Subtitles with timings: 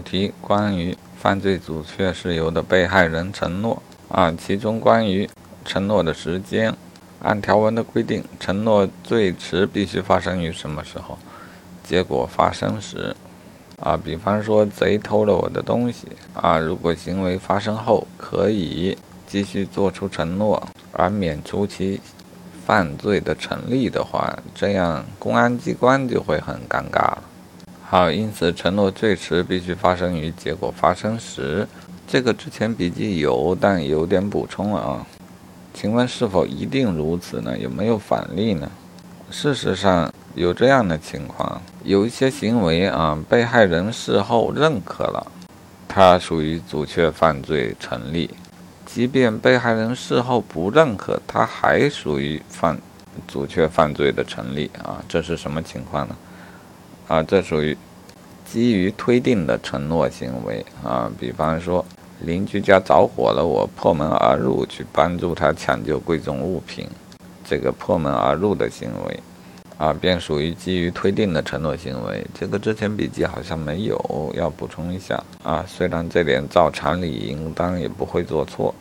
[0.00, 5.28] 题关于犯罪阻却事由的被害人承诺啊，其中关于
[5.64, 6.74] 承诺的时间，
[7.20, 11.18] 按条文的规定，承诺最迟必须发生于什么时候？
[11.84, 13.14] 结果发生时
[13.80, 18.96] 啊，比方说贼偷了我的东西啊，如果行为发生后可以
[19.26, 20.62] 继续做出承诺
[20.92, 22.00] 而免除其
[22.66, 27.22] 犯罪的成立的话，这样公安机关就会很尴尬了。
[27.90, 31.66] 好，因此承诺最迟必须发生于结果发生时。
[32.06, 35.04] 这个之前笔记有，但有点补充了啊。
[35.74, 37.58] 请问是否一定如此呢？
[37.58, 38.70] 有没有反例呢？
[39.32, 45.26] 事实上有这样的情况，有一些行为啊，被害人事后认可了，
[45.88, 48.30] 它属于阻却犯罪成立；
[48.86, 52.78] 即便被害人事后不认可，它还属于犯
[53.26, 55.02] 阻却犯罪的成立啊。
[55.08, 56.14] 这是什么情况呢？
[57.10, 57.76] 啊，这属于
[58.46, 61.10] 基于推定的承诺行为啊。
[61.18, 61.84] 比方说，
[62.20, 66.86] 邻居家着火了，我破门而入去帮助他抢救贵重物品，
[67.44, 69.20] 这个破门而入的行为
[69.76, 72.24] 啊，便属于基于推定的承诺行为。
[72.32, 75.64] 这个之前笔记好像没有，要补充一下啊。
[75.66, 78.72] 虽然这点照常理应当也不会做错。